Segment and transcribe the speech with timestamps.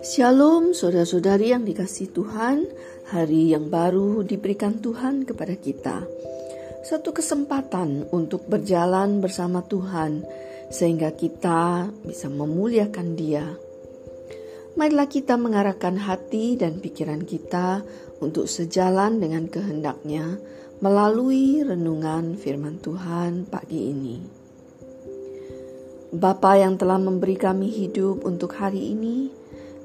[0.00, 2.64] Shalom saudara-saudari yang dikasih Tuhan.
[3.12, 6.08] Hari yang baru diberikan Tuhan kepada kita.
[6.80, 10.24] Satu kesempatan untuk berjalan bersama Tuhan
[10.72, 13.44] Sehingga kita bisa memuliakan dia.
[14.80, 17.84] Marilah kita mengarahkan hati dan pikiran kita
[18.24, 20.40] Untuk sejalan dengan kehendaknya
[20.80, 24.39] Melalui renungan firman Tuhan pagi ini
[26.10, 29.30] Bapa yang telah memberi kami hidup untuk hari ini,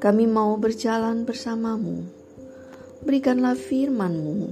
[0.02, 2.02] kami mau berjalan bersamamu.
[3.06, 4.50] Berikanlah firman-Mu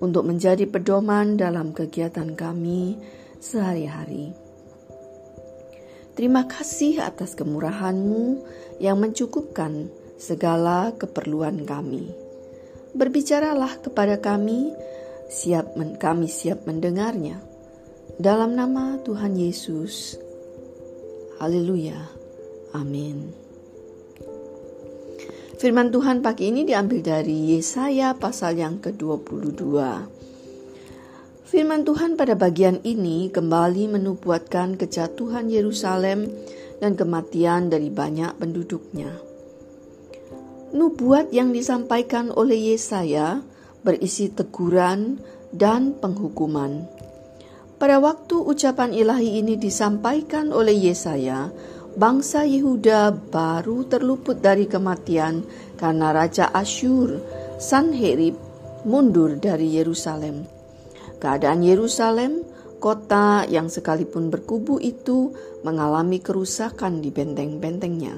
[0.00, 2.96] untuk menjadi pedoman dalam kegiatan kami
[3.36, 4.32] sehari-hari.
[6.16, 8.24] Terima kasih atas kemurahan-Mu
[8.80, 12.16] yang mencukupkan segala keperluan kami.
[12.96, 14.72] Berbicaralah kepada kami,
[15.28, 17.44] siap kami siap mendengarnya.
[18.16, 20.29] Dalam nama Tuhan Yesus.
[21.40, 21.96] Haleluya.
[22.76, 23.32] Amin.
[25.56, 29.72] Firman Tuhan pagi ini diambil dari Yesaya pasal yang ke-22.
[31.48, 36.28] Firman Tuhan pada bagian ini kembali menubuatkan kejatuhan Yerusalem
[36.76, 39.08] dan kematian dari banyak penduduknya.
[40.76, 43.40] Nubuat yang disampaikan oleh Yesaya
[43.80, 45.16] berisi teguran
[45.56, 47.00] dan penghukuman.
[47.80, 51.48] Pada waktu ucapan ilahi ini disampaikan oleh Yesaya,
[51.96, 55.40] bangsa Yehuda baru terluput dari kematian
[55.80, 57.24] karena Raja Asyur,
[57.56, 58.36] Sanherib,
[58.84, 60.44] mundur dari Yerusalem.
[61.24, 62.44] Keadaan Yerusalem,
[62.84, 65.32] kota yang sekalipun berkubu itu,
[65.64, 68.12] mengalami kerusakan di benteng-bentengnya.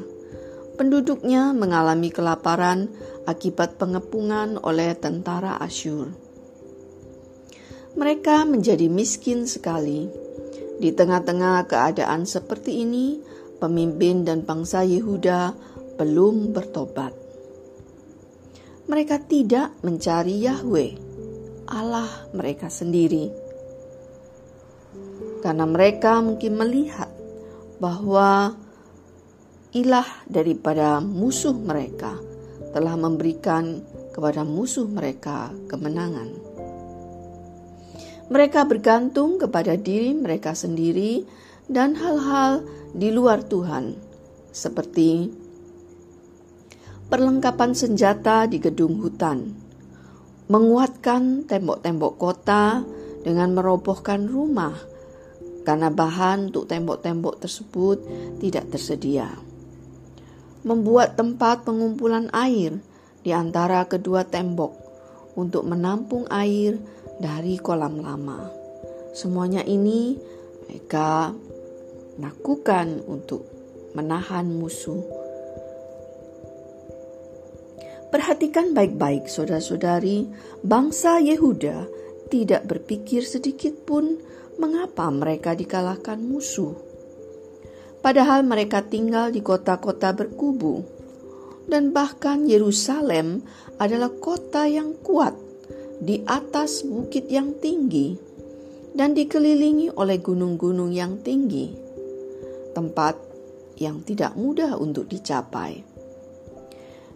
[0.74, 2.90] Penduduknya mengalami kelaparan
[3.30, 6.31] akibat pengepungan oleh tentara Asyur.
[7.92, 10.08] Mereka menjadi miskin sekali.
[10.80, 13.20] Di tengah-tengah keadaan seperti ini,
[13.60, 15.54] pemimpin dan bangsa Yehuda
[16.00, 17.14] belum bertobat.
[18.90, 20.92] Mereka tidak mencari Yahweh,
[21.70, 23.30] Allah mereka sendiri,
[25.38, 27.06] karena mereka mungkin melihat
[27.78, 28.58] bahwa
[29.72, 32.18] ilah daripada musuh mereka
[32.74, 36.51] telah memberikan kepada musuh mereka kemenangan.
[38.32, 41.20] Mereka bergantung kepada diri mereka sendiri
[41.68, 42.64] dan hal-hal
[42.96, 43.92] di luar Tuhan,
[44.48, 45.28] seperti
[47.12, 49.52] perlengkapan senjata di gedung hutan,
[50.48, 52.80] menguatkan tembok-tembok kota
[53.20, 54.80] dengan merobohkan rumah
[55.68, 58.00] karena bahan untuk tembok-tembok tersebut
[58.40, 59.28] tidak tersedia.
[60.64, 62.80] Membuat tempat pengumpulan air
[63.20, 64.72] di antara kedua tembok
[65.36, 66.80] untuk menampung air
[67.22, 68.50] dari kolam lama.
[69.14, 70.18] Semuanya ini
[70.66, 71.30] mereka
[72.18, 73.46] lakukan untuk
[73.94, 74.98] menahan musuh.
[78.10, 80.28] Perhatikan baik-baik, saudara-saudari,
[80.60, 81.88] bangsa Yehuda
[82.28, 84.20] tidak berpikir sedikit pun
[84.60, 86.76] mengapa mereka dikalahkan musuh.
[88.04, 90.84] Padahal mereka tinggal di kota-kota berkubu,
[91.70, 93.40] dan bahkan Yerusalem
[93.80, 95.41] adalah kota yang kuat
[96.02, 98.18] di atas bukit yang tinggi
[98.90, 101.70] dan dikelilingi oleh gunung-gunung yang tinggi
[102.74, 103.14] tempat
[103.78, 105.84] yang tidak mudah untuk dicapai.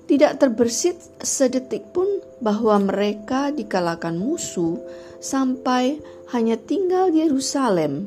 [0.07, 2.07] Tidak terbersit sedetik pun
[2.39, 4.79] bahwa mereka dikalahkan musuh
[5.19, 5.99] sampai
[6.31, 8.07] hanya tinggal Yerusalem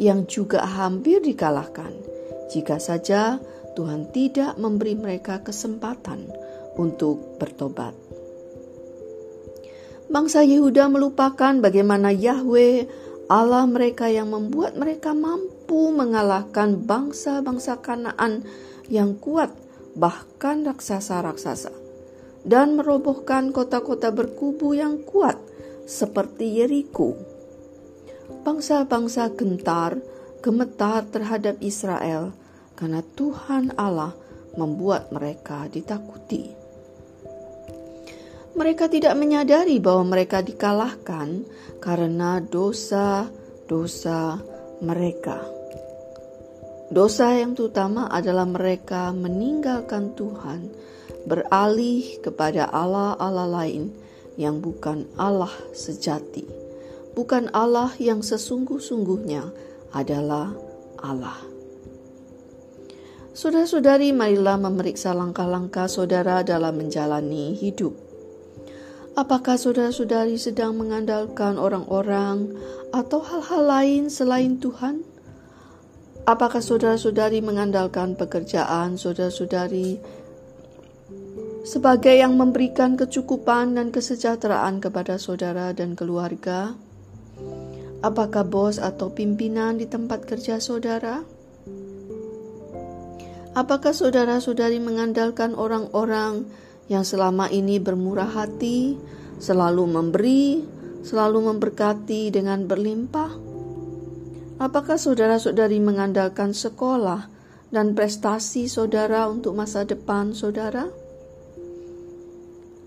[0.00, 1.92] yang juga hampir dikalahkan.
[2.48, 3.36] Jika saja
[3.76, 6.30] Tuhan tidak memberi mereka kesempatan
[6.80, 8.03] untuk bertobat.
[10.14, 12.86] Bangsa Yehuda melupakan bagaimana Yahweh
[13.26, 18.46] Allah mereka yang membuat mereka mampu mengalahkan bangsa-bangsa Kanaan
[18.86, 19.50] yang kuat,
[19.98, 21.74] bahkan raksasa-raksasa,
[22.46, 25.34] dan merobohkan kota-kota berkubu yang kuat
[25.82, 27.18] seperti Yeriko.
[28.46, 29.98] Bangsa-bangsa gentar,
[30.46, 32.30] gemetar terhadap Israel
[32.78, 34.14] karena Tuhan Allah
[34.54, 36.63] membuat mereka ditakuti.
[38.54, 41.42] Mereka tidak menyadari bahwa mereka dikalahkan
[41.82, 44.38] karena dosa-dosa
[44.78, 45.42] mereka.
[46.94, 50.70] Dosa yang terutama adalah mereka meninggalkan Tuhan,
[51.26, 53.90] beralih kepada Allah-Allah lain
[54.38, 56.46] yang bukan Allah sejati,
[57.18, 59.50] bukan Allah yang sesungguh-sungguhnya
[59.90, 60.54] adalah
[61.02, 61.42] Allah.
[63.34, 68.13] Saudara-saudari, marilah memeriksa langkah-langkah saudara dalam menjalani hidup.
[69.14, 72.50] Apakah saudara-saudari sedang mengandalkan orang-orang
[72.90, 75.06] atau hal-hal lain selain Tuhan?
[76.26, 80.02] Apakah saudara-saudari mengandalkan pekerjaan saudara-saudari
[81.62, 86.74] sebagai yang memberikan kecukupan dan kesejahteraan kepada saudara dan keluarga?
[88.02, 91.22] Apakah bos atau pimpinan di tempat kerja saudara?
[93.54, 96.50] Apakah saudara-saudari mengandalkan orang-orang
[96.90, 98.98] yang selama ini bermurah hati,
[99.40, 100.60] selalu memberi,
[101.04, 103.32] selalu memberkati dengan berlimpah?
[104.60, 107.26] Apakah saudara-saudari mengandalkan sekolah
[107.74, 110.86] dan prestasi saudara untuk masa depan saudara?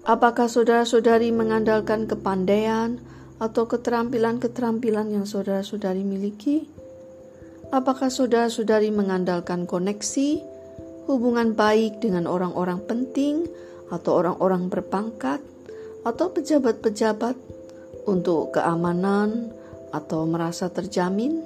[0.07, 3.03] Apakah saudara-saudari mengandalkan kepandaian
[3.43, 6.63] atau keterampilan-keterampilan yang saudara-saudari miliki?
[7.75, 10.57] Apakah saudara-saudari mengandalkan koneksi?
[11.07, 13.47] hubungan baik dengan orang-orang penting
[13.87, 15.39] atau orang-orang berpangkat
[16.03, 17.35] atau pejabat-pejabat
[18.07, 19.51] untuk keamanan
[19.91, 21.43] atau merasa terjamin.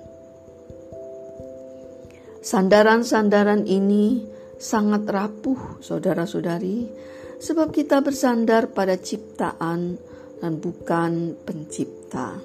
[2.41, 4.25] Sandaran-sandaran ini
[4.57, 6.89] sangat rapuh, saudara-saudari,
[7.37, 9.97] sebab kita bersandar pada ciptaan
[10.41, 12.41] dan bukan pencipta.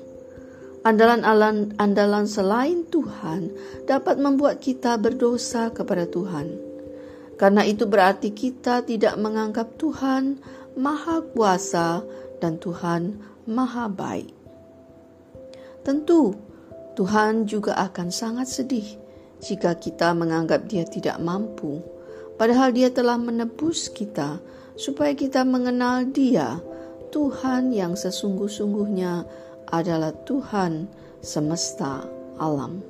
[0.84, 3.50] Andalan-andalan selain Tuhan
[3.88, 6.65] dapat membuat kita berdosa kepada Tuhan
[7.36, 10.40] karena itu berarti kita tidak menganggap Tuhan
[10.76, 12.04] Maha Kuasa
[12.40, 13.16] dan Tuhan
[13.48, 14.32] Maha Baik.
[15.84, 16.34] Tentu,
[16.96, 18.88] Tuhan juga akan sangat sedih
[19.38, 21.84] jika kita menganggap Dia tidak mampu,
[22.40, 24.40] padahal Dia telah menebus kita
[24.74, 26.58] supaya kita mengenal Dia,
[27.12, 29.24] Tuhan yang sesungguh-sungguhnya
[29.70, 30.88] adalah Tuhan
[31.20, 32.04] semesta
[32.40, 32.80] alam.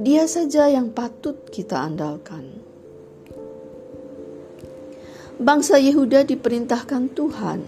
[0.00, 2.71] Dia saja yang patut kita andalkan.
[5.42, 7.60] Bangsa Yehuda diperintahkan Tuhan,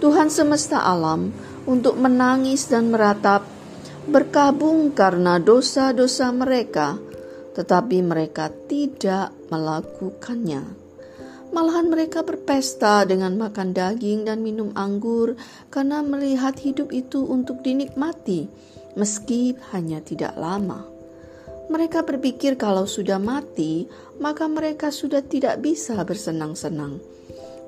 [0.00, 1.28] Tuhan semesta alam,
[1.68, 3.44] untuk menangis dan meratap,
[4.08, 6.96] berkabung karena dosa-dosa mereka,
[7.52, 10.64] tetapi mereka tidak melakukannya.
[11.52, 15.36] Malahan mereka berpesta dengan makan daging dan minum anggur
[15.68, 18.48] karena melihat hidup itu untuk dinikmati,
[18.96, 20.88] meski hanya tidak lama.
[21.68, 23.84] Mereka berpikir kalau sudah mati,
[24.16, 27.09] maka mereka sudah tidak bisa bersenang-senang.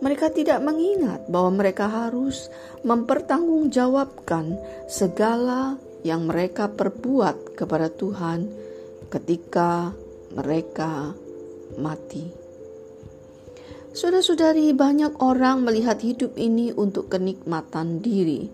[0.02, 2.50] Mereka tidak mengingat bahwa mereka harus
[2.82, 4.58] mempertanggungjawabkan
[4.90, 8.50] segala yang mereka perbuat kepada Tuhan
[9.06, 9.94] ketika
[10.34, 11.14] mereka
[11.78, 12.26] mati.
[13.92, 18.48] Saudara-saudari, banyak orang melihat hidup ini untuk kenikmatan diri.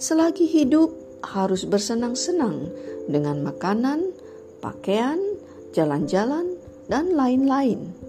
[0.00, 0.88] Selagi hidup
[1.20, 2.72] harus bersenang-senang
[3.04, 4.08] dengan makanan,
[4.64, 5.20] pakaian,
[5.76, 6.56] jalan-jalan,
[6.88, 7.99] dan lain-lain.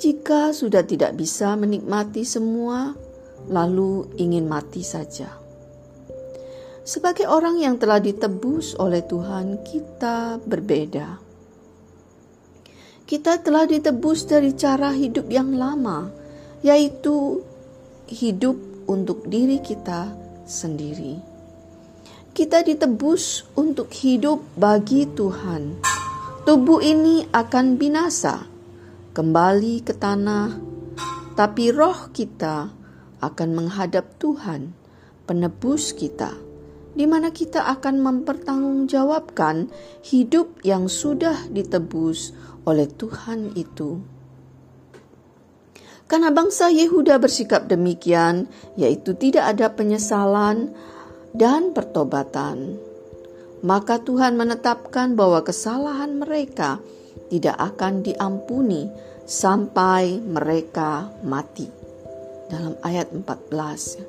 [0.00, 2.96] Jika sudah tidak bisa menikmati semua,
[3.52, 5.28] lalu ingin mati saja.
[6.80, 11.20] Sebagai orang yang telah ditebus oleh Tuhan, kita berbeda.
[13.04, 16.08] Kita telah ditebus dari cara hidup yang lama,
[16.64, 17.44] yaitu
[18.08, 18.56] hidup
[18.88, 20.16] untuk diri kita
[20.48, 21.20] sendiri.
[22.32, 25.76] Kita ditebus untuk hidup bagi Tuhan.
[26.48, 28.49] Tubuh ini akan binasa,
[29.10, 30.54] kembali ke tanah,
[31.34, 32.70] tapi roh kita
[33.18, 34.70] akan menghadap Tuhan,
[35.26, 36.38] penebus kita,
[36.94, 39.66] di mana kita akan mempertanggungjawabkan
[40.06, 42.30] hidup yang sudah ditebus
[42.62, 43.98] oleh Tuhan itu.
[46.06, 48.46] Karena bangsa Yehuda bersikap demikian,
[48.78, 50.70] yaitu tidak ada penyesalan
[51.34, 52.78] dan pertobatan,
[53.66, 56.82] maka Tuhan menetapkan bahwa kesalahan mereka
[57.30, 58.90] tidak akan diampuni
[59.22, 61.70] sampai mereka mati.
[62.50, 64.02] Dalam ayat 14.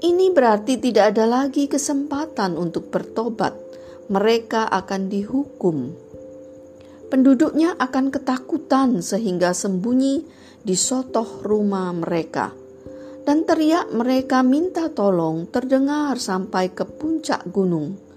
[0.00, 3.58] Ini berarti tidak ada lagi kesempatan untuk bertobat.
[4.06, 5.90] Mereka akan dihukum.
[7.10, 10.22] Penduduknya akan ketakutan sehingga sembunyi
[10.62, 12.54] di sotoh rumah mereka
[13.24, 18.09] dan teriak mereka minta tolong terdengar sampai ke puncak gunung.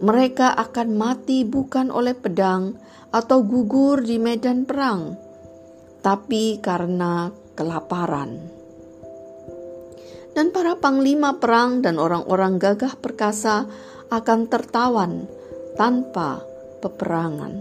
[0.00, 2.72] Mereka akan mati bukan oleh pedang
[3.12, 5.12] atau gugur di medan perang,
[6.00, 8.40] tapi karena kelaparan.
[10.32, 13.68] Dan para panglima perang dan orang-orang gagah perkasa
[14.08, 15.28] akan tertawan
[15.76, 16.40] tanpa
[16.80, 17.60] peperangan.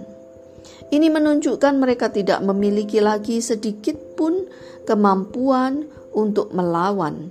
[0.89, 4.48] Ini menunjukkan mereka tidak memiliki lagi sedikit pun
[4.88, 7.29] kemampuan untuk melawan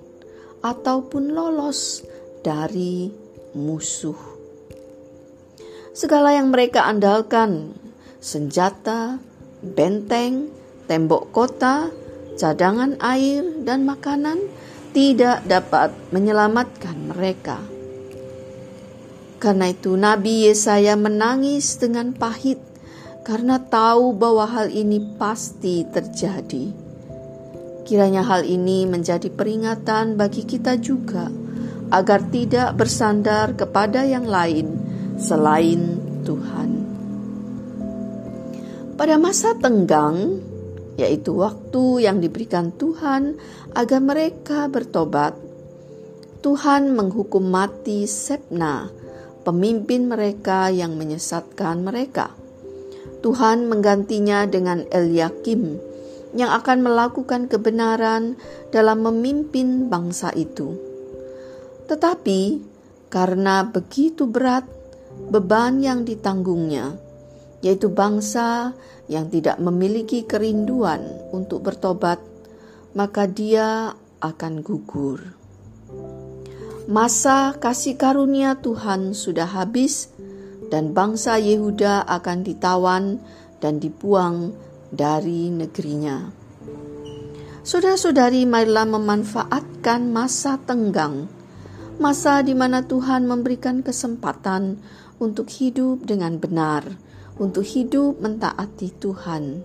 [0.63, 2.05] ataupun lolos
[2.45, 3.09] dari
[3.57, 4.28] musuh.
[5.99, 7.75] Segala yang mereka andalkan,
[8.23, 9.19] senjata,
[9.67, 10.47] benteng,
[10.87, 11.91] tembok kota,
[12.39, 14.39] cadangan air, dan makanan,
[14.95, 17.59] tidak dapat menyelamatkan mereka.
[19.43, 22.63] Karena itu Nabi Yesaya menangis dengan pahit
[23.27, 26.71] karena tahu bahwa hal ini pasti terjadi.
[27.83, 31.27] Kiranya hal ini menjadi peringatan bagi kita juga
[31.91, 34.88] agar tidak bersandar kepada yang lain
[35.19, 36.71] selain Tuhan.
[38.95, 40.39] Pada masa tenggang,
[40.99, 43.39] yaitu waktu yang diberikan Tuhan
[43.75, 45.35] agar mereka bertobat,
[46.39, 48.91] Tuhan menghukum mati Sepna,
[49.43, 52.31] pemimpin mereka yang menyesatkan mereka.
[53.19, 55.83] Tuhan menggantinya dengan Eliakim
[56.39, 58.39] yang akan melakukan kebenaran
[58.71, 60.79] dalam memimpin bangsa itu.
[61.91, 62.63] Tetapi
[63.11, 64.78] karena begitu berat
[65.29, 66.97] beban yang ditanggungnya,
[67.61, 68.73] yaitu bangsa
[69.11, 72.21] yang tidak memiliki kerinduan untuk bertobat,
[72.93, 75.35] maka dia akan gugur.
[76.89, 80.09] Masa kasih karunia Tuhan sudah habis,
[80.69, 83.21] dan bangsa Yehuda akan ditawan
[83.61, 84.53] dan dibuang
[84.93, 86.29] dari negerinya.
[87.65, 91.29] Saudara-saudari, marilah memanfaatkan masa tenggang,
[91.99, 94.79] masa di mana Tuhan memberikan kesempatan
[95.19, 96.87] untuk hidup dengan benar,
[97.37, 99.63] untuk hidup mentaati Tuhan.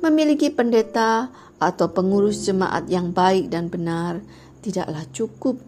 [0.00, 4.22] Memiliki pendeta atau pengurus jemaat yang baik dan benar
[4.62, 5.60] tidaklah cukup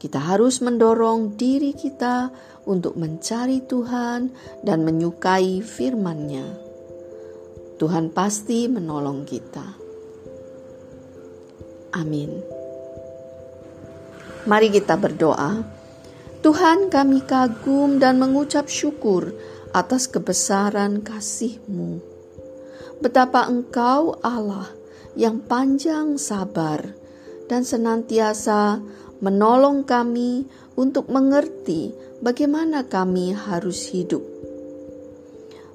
[0.00, 2.32] kita harus mendorong diri kita
[2.64, 4.32] untuk mencari Tuhan
[4.64, 6.48] dan menyukai firman-Nya.
[7.76, 9.76] Tuhan pasti menolong kita.
[12.00, 12.59] Amin.
[14.48, 15.60] Mari kita berdoa.
[16.40, 19.36] Tuhan kami kagum dan mengucap syukur
[19.76, 22.00] atas kebesaran kasih-Mu.
[23.04, 24.72] Betapa Engkau Allah
[25.12, 26.80] yang panjang sabar
[27.52, 28.80] dan senantiasa
[29.20, 31.92] menolong kami untuk mengerti
[32.24, 34.24] bagaimana kami harus hidup.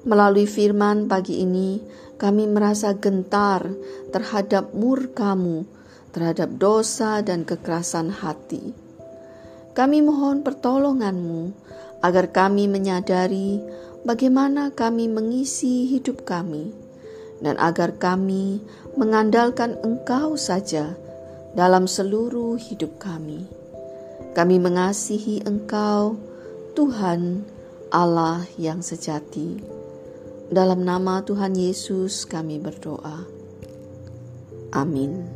[0.06, 1.78] Melalui firman pagi ini,
[2.18, 3.66] kami merasa gentar
[4.10, 5.66] terhadap murkamu,
[6.16, 8.72] terhadap dosa dan kekerasan hati.
[9.76, 11.52] Kami mohon pertolonganmu
[12.00, 13.60] agar kami menyadari
[14.08, 16.72] bagaimana kami mengisi hidup kami,
[17.44, 18.64] dan agar kami
[18.96, 20.96] mengandalkan Engkau saja
[21.52, 23.44] dalam seluruh hidup kami.
[24.32, 26.16] Kami mengasihi Engkau,
[26.72, 27.44] Tuhan
[27.92, 29.60] Allah yang sejati.
[30.48, 33.28] Dalam nama Tuhan Yesus kami berdoa.
[34.72, 35.35] Amin.